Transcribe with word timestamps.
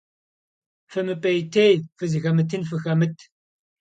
ФымыпӀейтей, 0.91 1.73
фызыхэмытын 1.97 2.63
фыхэмыт. 2.69 3.15